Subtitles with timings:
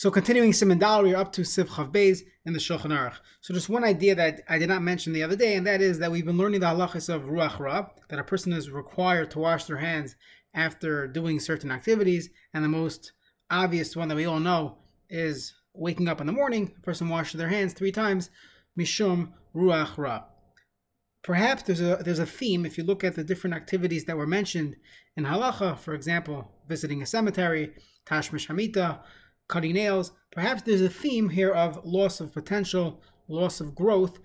[0.00, 3.18] So continuing Siman we are up to Siv Chav Beis in the Shulchan Aruch.
[3.42, 5.98] So just one idea that I did not mention the other day, and that is
[5.98, 9.40] that we've been learning the halachas of Ruach Ra, that a person is required to
[9.40, 10.16] wash their hands
[10.54, 13.12] after doing certain activities, and the most
[13.50, 14.78] obvious one that we all know
[15.10, 18.30] is waking up in the morning, a person washes their hands three times,
[18.78, 20.24] Mishum Ruach Ra.
[21.22, 24.26] Perhaps there's a there's a theme if you look at the different activities that were
[24.26, 24.76] mentioned
[25.14, 27.74] in halacha, for example, visiting a cemetery,
[28.06, 29.00] Tashmish Hamita,
[29.50, 30.12] cutting nails.
[30.30, 34.20] Perhaps there's a theme here of loss of potential, loss of growth,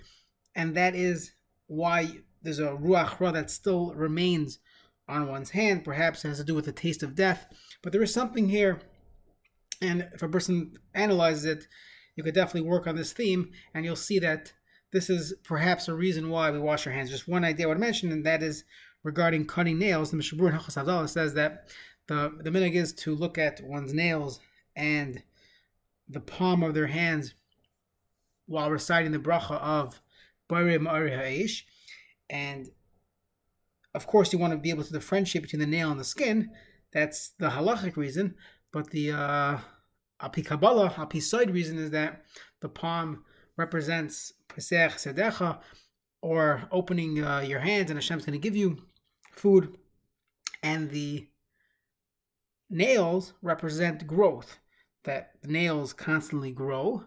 [0.55, 1.33] and that is
[1.67, 4.59] why there's a ruach ra that still remains
[5.07, 5.83] on one's hand.
[5.83, 7.47] Perhaps it has to do with the taste of death,
[7.81, 8.79] but there is something here,
[9.81, 11.67] and if a person analyzes it,
[12.15, 14.53] you could definitely work on this theme, and you'll see that
[14.93, 17.09] this is perhaps a reason why we wash our hands.
[17.09, 18.63] Just one idea I would mention, and that is
[19.03, 20.11] regarding cutting nails.
[20.11, 21.67] The Mishabur Hachas says that
[22.07, 24.39] the the minig is to look at one's nails
[24.75, 25.21] and
[26.07, 27.33] the palm of their hands
[28.45, 30.01] while reciting the bracha of
[30.47, 31.65] Bari Ma'ari Ha'ish.
[32.29, 32.69] And
[33.93, 36.51] of course, you want to be able to differentiate between the nail and the skin.
[36.91, 38.35] That's the halachic reason.
[38.71, 39.57] But the uh,
[40.19, 42.25] Api Kabbalah, Api reason is that
[42.61, 43.23] the palm
[43.57, 45.59] represents Pesach Sedecha,
[46.21, 48.77] or opening uh, your hands, and Hashem's going to give you
[49.31, 49.77] food.
[50.63, 51.27] And the
[52.69, 54.57] nails represent growth
[55.05, 57.03] that nails constantly grow.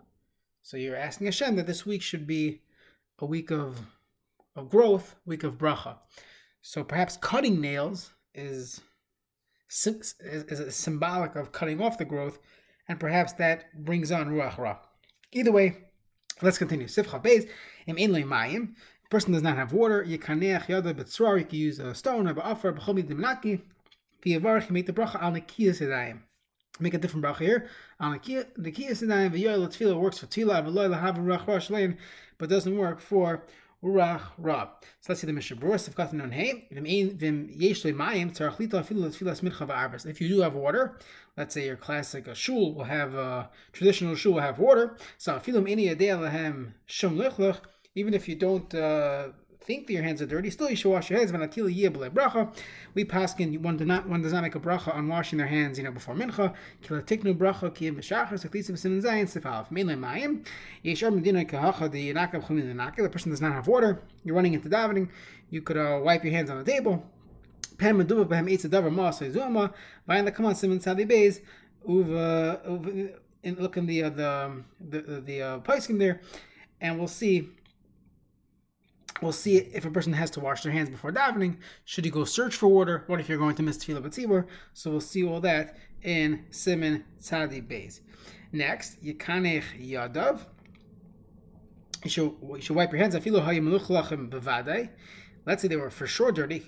[0.63, 2.63] So you're asking Hashem that this week should be
[3.19, 3.81] a week of
[4.57, 5.97] of growth, week of bracha.
[6.63, 8.81] So perhaps cutting nails is
[9.85, 12.39] is, is symbolic of cutting off the growth,
[12.89, 14.79] and perhaps that brings on ruach ra.
[15.33, 15.77] Either way,
[16.43, 16.87] let's continue.
[16.87, 17.49] Sifcha beis
[17.87, 18.75] im inlay mayim.
[19.11, 20.05] Person does not have water.
[20.05, 21.39] Yikaneach yada betzrar.
[21.39, 23.63] You can use a stone or ba'afar b'chomi dimnaki.
[24.25, 24.69] V'yavarach.
[24.69, 26.21] You make the bracha al nekiyas edayim
[26.81, 27.69] make a different bracha here.
[28.01, 31.97] On the kiyas sinayim v'yoyel tefillah works for tila v'loy lahav ruach ra shleim,
[32.39, 33.45] but doesn't work for
[33.83, 34.69] urach ra.
[35.01, 35.89] So let's see the mishabur.
[35.89, 40.07] If got non hey v'im yesh mayim tzarach lita afilu tefillah mincha v'arbas.
[40.07, 40.99] If you do have water,
[41.37, 44.97] let's say your classic a shul will have a traditional shul will have water.
[45.17, 45.95] So any
[46.87, 47.23] shum.
[47.95, 48.75] Even if you don't.
[48.75, 49.29] Uh,
[49.69, 51.31] think that your hands are dirty, still you should wash your hands.
[51.31, 55.77] We paskin one does not one does not make a bracha on washing their hands,
[55.77, 56.55] you know, before mincha.
[62.97, 64.03] The person does not have water.
[64.25, 65.11] You're running into davening.
[65.51, 67.05] You could uh, wipe your hands on the table.
[67.77, 67.85] The
[70.35, 71.41] command simin sadi beis.
[73.45, 75.61] Look in the uh, the the the uh,
[75.99, 76.21] there,
[76.81, 77.51] and we'll see
[79.21, 81.57] We'll see if a person has to wash their hands before davening.
[81.85, 83.03] Should you go search for water?
[83.09, 84.47] What if you're going to miss tefillah b'tzibur?
[84.75, 88.01] So we'll see all that in Siman Tzadi Beis.
[88.53, 90.41] Next, Yikanech Yadav.
[92.05, 93.15] You should, you should wipe your hands.
[95.47, 96.61] Let's say they were for sure dirty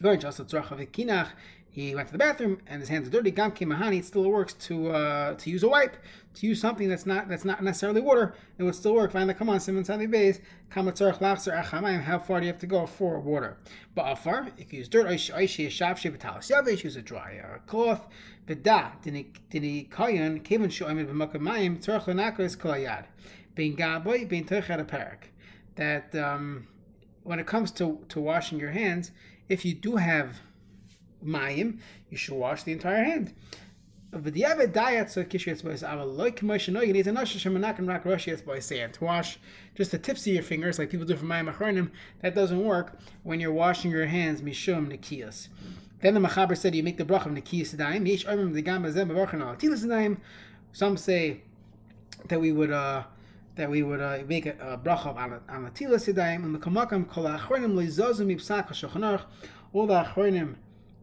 [1.73, 3.31] he went to the bathroom and his hands are dirty.
[3.31, 5.97] Gam mahani, it still works to uh, to use a wipe,
[6.35, 8.35] to use something that's not that's not necessarily water.
[8.59, 9.13] It would still work.
[9.13, 10.83] Finally, come on, Siman Sadi Bays, how
[12.19, 13.57] far do you have to go for water?
[13.95, 15.09] But afar, you can use dirt,
[16.85, 18.07] use a dry uh, cloth.
[18.49, 18.93] V'da,
[19.53, 23.05] dini kayan, kevin shoyim b'makamayim, tzarech lenakos kolayad.
[23.55, 25.19] Bein gaboy, bein tochet a.
[25.77, 26.67] That um,
[27.23, 29.13] when it comes to, to washing your hands,
[29.49, 30.41] if you do have
[31.25, 31.79] mayim,
[32.11, 33.33] you should wash the entire hand.
[34.13, 34.35] To wash
[39.77, 41.91] just the tips of your fingers like people do for mayim achronim.
[42.21, 45.47] That doesn't work when you're washing your hands mishum nikiyas.
[46.01, 47.77] Then the Machaber said you make the brach of nikiyas
[49.89, 50.19] daim.
[50.73, 51.43] Some say
[52.29, 53.05] that we would uh,
[53.57, 55.15] that we would uh, make a, a bracha
[55.49, 59.23] on the tilas and the kamakam kol achronim loizozim mipsak.
[59.73, 60.57] All the achronim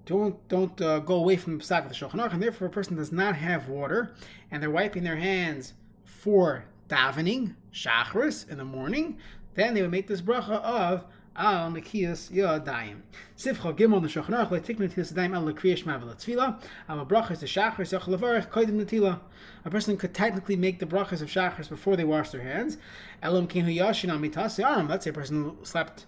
[0.07, 2.72] don't don't uh, go away from the psak of the Shulchan Aruch, and therefore a
[2.72, 4.16] person does not have water,
[4.50, 5.73] and they're wiping their hands
[6.06, 9.18] for davening, shachris, in the morning,
[9.56, 11.04] then they would make this bracha of
[11.36, 13.01] al nekiyas yadayim.
[13.38, 16.63] Sifcha gimel the Shulchan Aruch letiknu nekiyas yadayim al lekriyash mavel tefila.
[16.88, 19.19] Al brachas the shachris yachal levarich koidim.
[19.65, 22.77] A person could technically make the brachas of shachris before they wash their hands.
[23.21, 26.06] Elam kin huyashin al mitas Let's say a person slept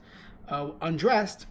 [0.48, 1.46] uh, undressed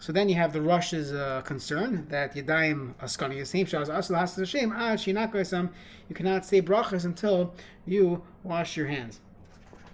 [0.00, 4.34] so then you have the Rosh's uh, concern that Yadayim Askani Yasim Shaz Asal Has
[4.34, 5.70] Hashem Ah Shinakasam
[6.08, 7.54] you cannot say brachas until
[7.86, 9.20] you wash your hands.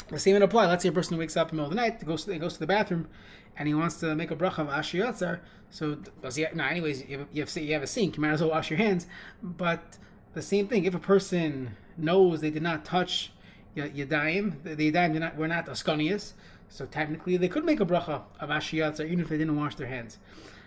[0.08, 0.66] The same would apply.
[0.66, 2.54] Let's say a person wakes up in the middle of the night, goes to, goes
[2.54, 3.08] to the bathroom,
[3.56, 5.40] and he wants to make a bracha of Ashiyatzar.
[5.70, 6.46] So does he?
[6.54, 8.16] No, anyways, you have, you have, you have a sink.
[8.16, 9.06] You might as well wash your hands.
[9.42, 9.98] But
[10.34, 10.84] the same thing.
[10.84, 13.32] If a person knows they did not touch
[13.76, 16.32] Yadayim, the Yadayim not, were not Askanias,
[16.68, 19.86] so technically they could make a bracha of Ashiyatza even if they didn't wash their
[19.86, 20.18] hands.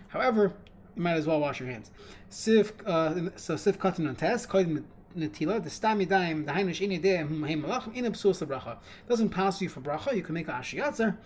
[0.08, 0.52] However,
[0.96, 1.90] you might as well wash your hands.
[2.28, 4.84] Sif, uh, so Sif Katan on test, Kodim
[5.16, 7.48] Natila, the Stam Yadayim, the Hainish Ini Deim,
[7.94, 8.78] In Absus bracha.
[9.08, 11.16] Doesn't pass you for bracha, you can make a Ashiyatza.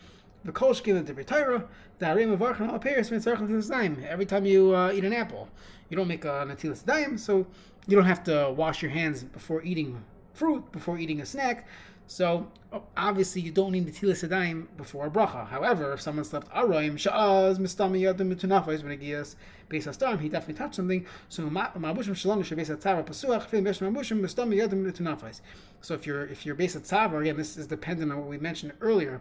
[0.44, 1.64] The Kol Shkila de Torah,
[1.98, 5.48] the Harim Avarchan Al Peris, Every time you uh, eat an apple,
[5.88, 7.46] you don't make a Natilas Daim, so
[7.86, 10.04] you don't have to wash your hands before eating
[10.34, 11.66] fruit, before eating a snack.
[12.06, 12.48] So
[12.96, 15.48] obviously you don't need the tilas adayim before a bracha.
[15.48, 19.36] However, if someone slept arayim sha'az mistami yadim mitunafos benegias
[19.68, 21.06] based on storm, he definitely touched something.
[21.28, 25.40] So mabushim shalom shebesa tzara pasuach fim besh mabushim mistami yadim mitunafos.
[25.80, 28.38] So if you're if you're based on tzara, again this is dependent on what we
[28.38, 29.20] mentioned earlier,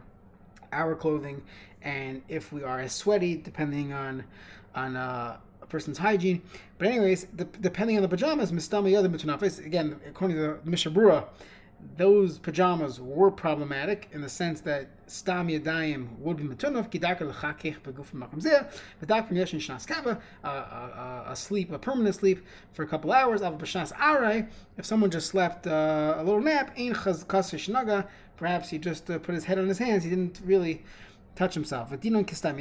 [0.71, 1.41] our clothing,
[1.81, 4.23] and if we are as sweaty, depending on
[4.75, 4.95] on.
[4.95, 6.41] Uh, a person's hygiene.
[6.77, 9.65] But anyways, the, depending on the pajamas, mistama yadim mitunafos.
[9.65, 11.25] Again, according to the Mishnah Berurah,
[11.97, 17.79] those pajamas were problematic in the sense that stam yadayim would be metunov kidaka l'chakech
[17.81, 18.67] beguf zeh
[19.01, 23.57] v'dak from yeshin shnas kava a sleep a permanent sleep for a couple hours av
[23.57, 24.45] b'shnas aray
[24.77, 28.07] if someone just slept uh, a little nap ein chaz shnaga
[28.37, 30.83] perhaps he just uh, put his head on his hands he didn't really
[31.35, 31.89] touch himself.
[31.89, 32.51] But still, when it comes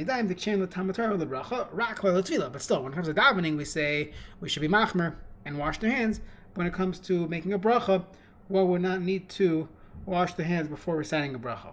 [3.07, 5.15] to davening, we say we should be machmer
[5.45, 6.21] and wash their hands.
[6.55, 8.03] When it comes to making a bracha,
[8.47, 9.67] one would not need to
[10.05, 11.71] wash the hands before reciting a bracha.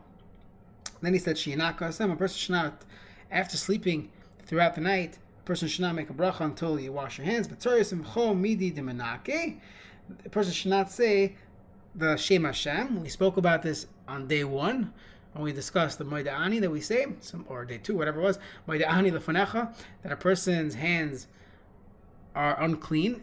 [1.03, 2.83] Then he said, Shinaka a person should not,
[3.31, 4.11] after sleeping
[4.45, 7.49] throughout the night, a person should not make a bracha until you wash your hands.
[7.49, 7.65] But
[8.37, 8.83] midi de
[10.25, 11.37] a person should not say
[11.95, 13.03] the Shema Shem Hashem.
[13.03, 14.93] We spoke about this on day one
[15.33, 18.39] when we discussed the Moida'ani that we say, some, or day two, whatever it was,
[18.69, 21.29] Moida'ani lefanecha, that a person's hands
[22.35, 23.23] are unclean,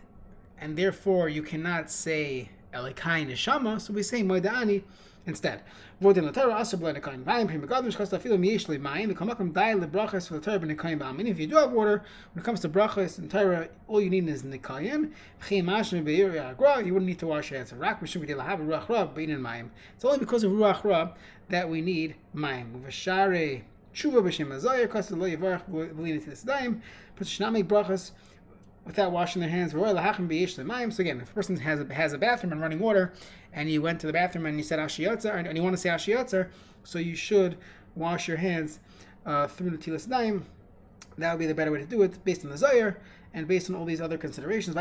[0.60, 4.83] and therefore you cannot say Elikai Neshama, so we say Moida'ani
[5.25, 5.62] instead.
[6.01, 9.74] Vodin la Torah also blood Nekaim Vayim Prim Megadim Shchas Tafilu Miyesh Lemayim V'Kamakam Dai
[9.74, 11.27] LeBrachas for the Torah B'Nekaim Ba'amin.
[11.27, 12.03] If you do have water,
[12.33, 15.12] when it comes to brachas and Torah, all you need is Nekayim.
[15.41, 17.74] V'Chim Mashim Be'ir Yagra, you wouldn't need to wash your hands.
[17.74, 19.69] Rak Mishum B'Dei Lahav Ruach Ra B'Inin Mayim.
[19.95, 21.13] It's only because of Ruach Ra
[21.50, 22.81] that we need Mayim.
[22.81, 23.63] V'Share
[23.94, 26.81] Tshuva B'Shem Azayah Kas Lo Yivarach B'Lin Tis Daim.
[27.15, 28.12] But not brachas
[28.88, 29.74] without washing their hands.
[29.74, 33.13] So again, if a person has a, has a bathroom and running water,
[33.54, 35.89] and you went to the bathroom and you said ashiyotzer, and you want to say
[35.89, 36.50] ashiyotzer,
[36.84, 37.57] so you should
[37.95, 38.80] wash your hands
[39.25, 40.45] uh, through the tilas daim.
[41.18, 42.95] That would be the better way to do it, based on the zayir
[43.34, 44.75] and based on all these other considerations.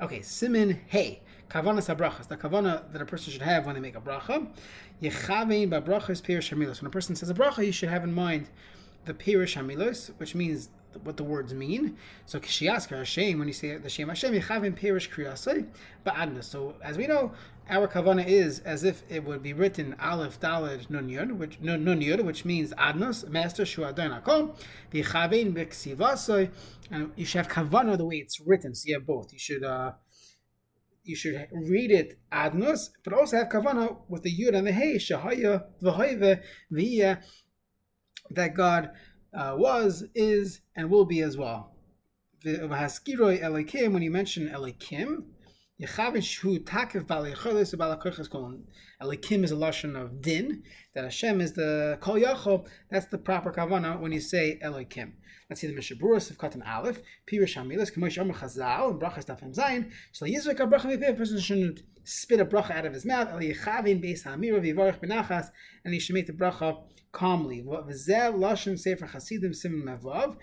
[0.00, 1.20] Okay, simin hey.
[1.50, 4.48] Kavana sabrachas, the kavana that a person should have when they make a bracha.
[5.00, 8.48] Yechavein ba brachas When a person says a bracha, you should have in mind
[9.04, 10.70] the Pirish Hamilos, which means
[11.02, 11.96] what the words mean.
[12.26, 15.66] So Kishiaskar Hashem, when you say the Shem Hashem, Yechavim Pirish Kriyasai,
[16.06, 16.44] Ba'adna.
[16.44, 17.32] So as we know,
[17.68, 21.84] our kavana is as if it would be written Aleph Daled Nun Yud, which Nun
[21.84, 24.54] Yud, which means Adnos, Master Shu Adon Akom,
[24.92, 26.50] B'Ksivasai,
[26.90, 28.74] and you should have kavana the way it's written.
[28.74, 29.32] So you have both.
[29.32, 29.64] You should.
[29.64, 29.92] Uh,
[31.06, 34.96] you should read it adnos, but also have kavana with the yud and the hey,
[34.96, 36.42] shahaya, v'hoive,
[36.72, 37.22] v'iyah,
[38.30, 38.90] that God
[39.32, 41.72] uh, was, is, and will be as well.
[42.44, 45.24] When you mention Elikim,
[45.82, 46.14] Elikim
[49.44, 50.62] is a lashon of din.
[50.94, 52.68] That Hashem is the kol yachol.
[52.92, 55.14] That's the proper kavana when you say Elikim.
[55.50, 57.02] Let's see the Mishnah Berurah of Katan Aleph.
[57.26, 59.90] Pirish Hamilas Kamosh Amar Chazal and Brachas Tafim Zayin.
[60.12, 61.10] Shlo Yizvek Bracha Mipeh.
[61.10, 63.30] A person shouldn't spit a bracha out of his mouth.
[63.30, 65.50] Eli Yechavin Beis Hamira Vivarich Benachas,
[65.84, 67.64] and he should make the bracha calmly.
[67.66, 70.36] V'zeh lashon sefer Chasidim simin mevav.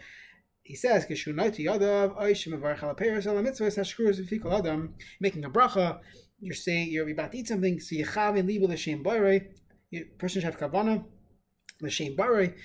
[0.63, 5.49] He says, "Kishunayt yadav oishim avarch al peiros al mitzvahs hashkurus v'fikol adam." Making a
[5.49, 5.99] bracha,
[6.39, 9.47] you're saying you're about to eat something, so yechavin libu l'shem barei.
[10.17, 11.05] Person should have kavana
[11.81, 12.55] l'shem barei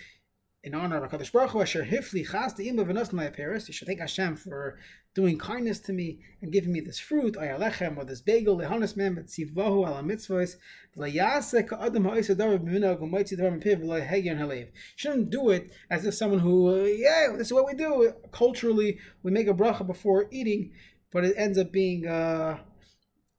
[0.67, 3.69] in honor of Hakadosh Baruch Hu, Asher Hifli Chas De'im My Paris.
[3.69, 4.77] You should thank Hashem for
[5.15, 9.15] doing kindness to me and giving me this fruit, Ayalechem, or this bagel, Lehonis Mem,
[9.15, 10.57] Tzivahu Ala Mitzvahs,
[10.99, 14.67] Layase Ka'adam Ha'isa Darav B'mina Gumaitzi Darav M'piv Hegyon Halev.
[14.97, 18.13] Shouldn't do it as if someone who, uh, yeah, this is what we do.
[18.33, 20.73] Culturally, we make a bracha before eating,
[21.13, 22.59] but it ends up being uh,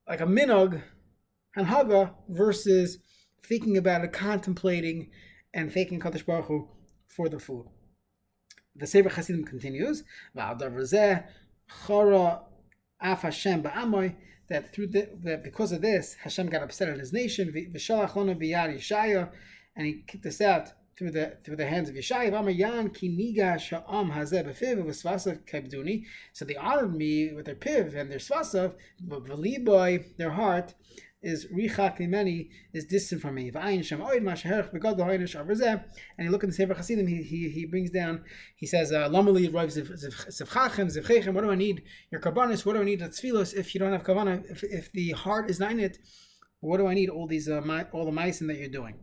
[0.07, 0.81] like a minog,
[1.57, 2.99] Hanhaga, versus
[3.45, 5.09] thinking about it, contemplating,
[5.53, 6.69] and thanking Kadosh Baruch Hu
[7.17, 7.65] for the food.
[8.75, 10.03] The Sefer Hasidim continues,
[10.35, 10.61] that
[14.73, 17.53] through the, that because of this, Hashem got upset at his nation,
[19.75, 22.31] and he kicked us out through the through the hands of Yeshaya.
[26.33, 30.73] So they honored me with their piv and their svasav, but v'liboy, their heart,
[31.21, 33.51] is richak mimeni, is distant from me.
[33.53, 33.95] And you
[36.31, 38.23] look in the Sefer Hasidim, he, he, he brings down,
[38.55, 41.83] he says, uh, Lamali Zivchechem, what do I need?
[42.11, 42.99] Your karbanis, what do I need?
[42.99, 45.97] The tefillos, if you don't have kavanah, if, if the heart is not in it,
[46.59, 47.09] what do I need?
[47.09, 48.95] All these, uh, my, all the meisim that you're doing.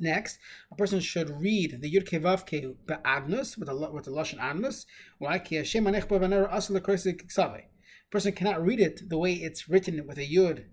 [0.00, 0.38] Next,
[0.70, 4.86] a person should read the Yud Kevavke be'adnus with a with the lashon adnus.
[5.18, 5.40] Why?
[5.40, 6.08] Ki Hashem anech
[8.10, 10.66] person cannot read it the way it's written with a Yud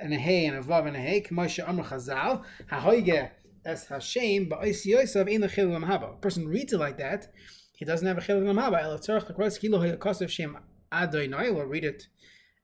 [0.00, 1.20] and a Hey and a Vav and a Hey.
[1.20, 3.30] K'moshe Amr Chazal hahoige
[3.64, 6.14] es Hashem ba'oisi yosav ein lechil l'mahaba.
[6.14, 7.28] A person reads it like that,
[7.72, 8.82] he doesn't have a chil l'mahaba.
[8.82, 10.58] El tzarech l'kros kilo hayakosef shem
[10.92, 11.54] adoinoi.
[11.54, 12.06] We'll read it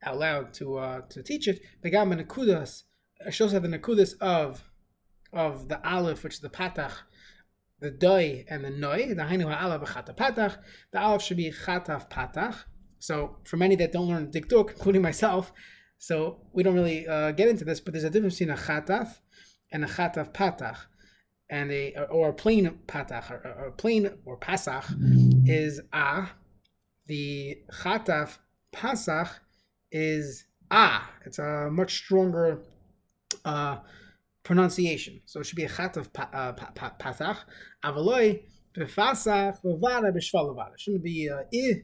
[0.03, 1.61] out loud to uh, to teach it.
[1.85, 2.83] Begam nekudas
[3.31, 4.65] shows that the nekudas of
[5.33, 6.93] of the aleph, which is the patach,
[7.81, 10.59] the doi and the noi, the hainu ha'alav b'chata patach,
[10.93, 12.65] the aleph should be chataf patach.
[12.99, 15.53] So for many that don't learn dikduk, including myself,
[16.05, 19.21] so we don't really uh, get into this, but there's a difference between a chataf
[19.73, 20.77] and a chataf patach.
[21.49, 24.85] And a or a plain patach or, plain or pasach
[25.49, 26.29] is a.
[27.07, 28.37] The chataf
[28.71, 29.31] pasach
[29.91, 31.01] is a.
[31.25, 32.61] It's a much stronger
[33.47, 33.79] uh,
[34.43, 35.23] pronunciation.
[35.25, 37.39] So it should be a chat of uh, pasach.
[37.83, 38.43] Avaloi
[38.77, 40.13] befasach levada
[40.77, 41.83] shouldn't be uh, i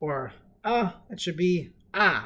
[0.00, 0.32] or
[0.64, 0.94] a.
[1.10, 2.22] It should be a.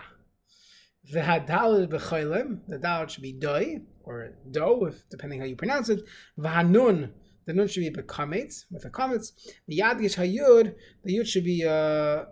[1.13, 2.61] V'hadalid b'cholim.
[2.69, 6.01] The dal should be doi or do, depending how you pronounce it.
[6.39, 7.11] V'hanun.
[7.47, 9.33] The nun should be bekametz with a kametz.
[9.69, 10.75] The yad gish hayud.
[11.05, 12.25] The yud should be uh.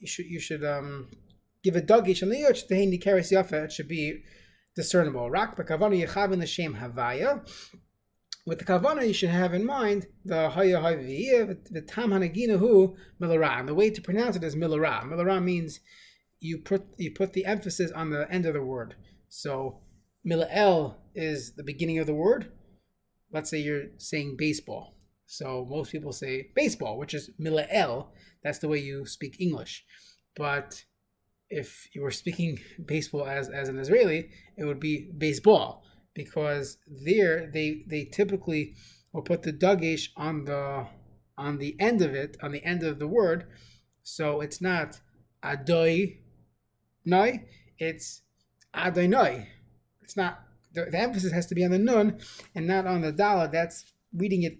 [0.00, 1.08] You should you should um
[1.62, 3.64] give a dagish on the yud.
[3.64, 4.22] It should be
[4.74, 5.30] discernible.
[5.30, 7.44] Rak b'kavana yechavin l'shem havaya.
[8.48, 12.96] With the kavana, you should have in mind the haya haviyah, the tam hanagina hu
[13.20, 13.60] milara.
[13.60, 15.02] And the way to pronounce it is milara.
[15.04, 15.80] Milara means
[16.40, 18.94] you put you put the emphasis on the end of the word.
[19.28, 19.80] So
[20.26, 22.52] milael is the beginning of the word.
[23.32, 24.94] Let's say you're saying baseball.
[25.26, 28.08] So most people say baseball, which is milael.
[28.42, 29.84] That's the way you speak English.
[30.36, 30.84] But
[31.50, 37.50] if you were speaking baseball as as an Israeli, it would be baseball because there
[37.52, 38.74] they they typically
[39.12, 40.86] will put the dagesh on the
[41.36, 43.46] on the end of it on the end of the word,
[44.02, 45.00] so it's not
[45.42, 46.18] adoy
[47.08, 47.44] noi,
[47.78, 48.22] it's
[48.74, 49.46] adoy
[50.02, 50.40] It's not
[50.72, 52.20] the, the, emphasis has to be on the nun
[52.54, 53.48] and not on the dala.
[53.50, 54.58] That's reading it.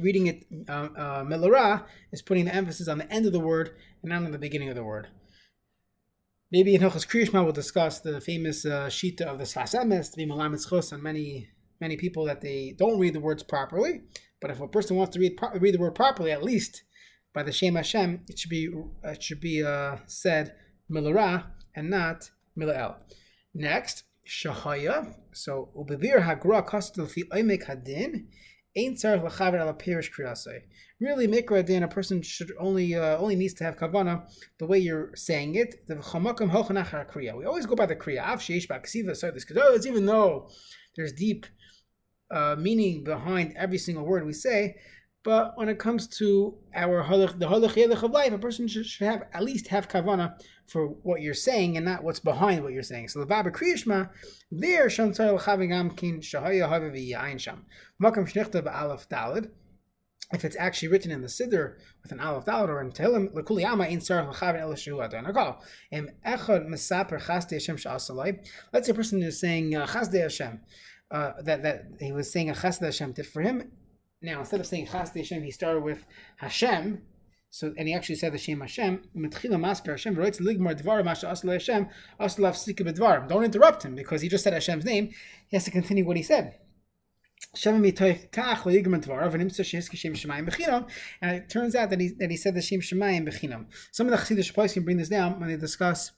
[0.00, 3.76] Reading it, uh, uh, milara is putting the emphasis on the end of the word
[4.02, 5.08] and not on the beginning of the word.
[6.50, 10.16] Maybe in Hilchas Kriyishma we'll discuss the famous uh, shita of the Sfas Emes to
[10.16, 11.48] be Malamitz Chos on many
[11.80, 14.02] many people that they don't read the words properly.
[14.40, 16.84] But if a person wants to read read the word properly, at least
[17.34, 18.70] by the Shem Hashem, it should be
[19.02, 20.54] it should be uh, said
[20.90, 22.96] Milara and not Milael.
[23.54, 25.14] Next, Shahaya.
[25.32, 28.26] So Ubibir Hagra Kostel Fi Oimek Hadin.
[28.78, 28.96] Really,
[31.26, 34.28] mikra din, a person should only uh, only needs to have kavana
[34.58, 35.86] the way you're saying it.
[35.86, 35.94] The.
[37.38, 39.46] We always go by the kriya.
[39.46, 40.50] Because even though
[40.94, 41.46] there's deep
[42.30, 44.76] uh, meaning behind every single word we say,
[45.26, 48.86] but when it comes to our halach, the halach yelech of life, a person should,
[49.00, 52.84] have at least have kavana for what you're saying and not what's behind what you're
[52.84, 53.08] saying.
[53.08, 54.08] So the Baba Kriyishma,
[54.52, 57.64] there sham tzar l'chavigam kin shahaya havivi sham.
[58.00, 59.50] Makam shnichta ba'alaf dalid.
[60.32, 63.62] If it's actually written in the Siddur with an Aleph Dalad or in Tehillim, l'kuli
[63.62, 65.60] yama ein tzar l'chavin el shu adon akol.
[65.90, 68.38] Em echad mesaper chasdei Hashem.
[68.72, 70.60] Let's say a person is saying uh, Hashem,
[71.10, 73.72] uh, that, that he was saying a chasdei Hashem did for him,
[74.22, 76.04] now, instead of saying Chas Hashem, he started with
[76.38, 77.02] Hashem.
[77.50, 79.02] So, and he actually said the Shem Hashem.
[83.28, 85.10] Don't interrupt him because he just said Hashem's name.
[85.48, 86.58] He has to continue what he said.
[87.62, 87.86] And
[91.36, 93.66] it turns out that he that he said the Shem Shemayim Bechinam.
[93.92, 96.12] Some of the Chassidish Shapais can bring this down when they discuss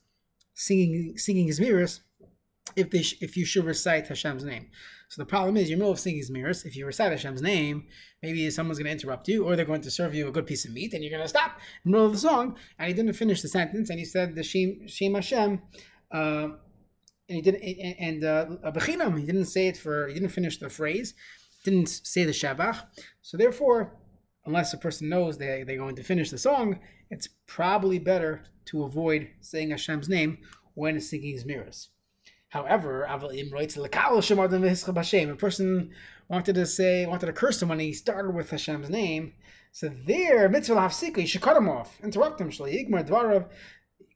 [0.54, 2.00] singing singing his mirrors
[2.74, 4.70] if they if you should recite Hashem's name.
[5.08, 6.66] So the problem is, you're in the middle of singing mirrors.
[6.66, 7.86] If you recite Hashem's name,
[8.22, 10.66] maybe someone's going to interrupt you, or they're going to serve you a good piece
[10.66, 12.56] of meat, and you're going to stop in the middle of the song.
[12.78, 15.62] And he didn't finish the sentence, and he said the Shem, Shem Hashem,
[16.12, 16.48] uh,
[17.28, 20.68] and he didn't, and uh, Bechinam, he didn't say it for, he didn't finish the
[20.68, 21.14] phrase,
[21.64, 22.82] didn't say the Shabbat.
[23.22, 23.96] So therefore,
[24.44, 28.84] unless a person knows they, they're going to finish the song, it's probably better to
[28.84, 30.38] avoid saying Hashem's name
[30.74, 31.88] when singing mirrors.
[32.50, 33.18] However, a
[35.36, 35.90] person
[36.28, 39.34] wanted to say, wanted to curse someone, he started with Hashem's name.
[39.72, 42.50] So there, mitzvah hafsika, you should cut him off, interrupt him.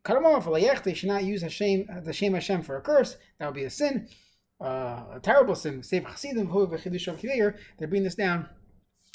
[0.05, 0.47] Cut him off.
[0.47, 3.17] You should not use Hashem, the shame Hashem for a curse.
[3.39, 4.09] That would be a sin,
[4.61, 5.83] uh, a terrible sin.
[5.83, 6.49] Save chassidim
[7.79, 8.49] They bring this down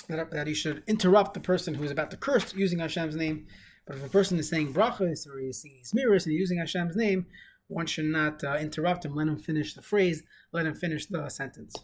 [0.08, 3.48] that, that you should interrupt the person who is about to curse using Hashem's name.
[3.86, 7.26] But if a person is saying brachas or he's saying miras and using Hashem's name,
[7.68, 9.16] one should not uh, interrupt him.
[9.16, 10.24] Let him finish the phrase.
[10.52, 11.76] Let him finish the sentence.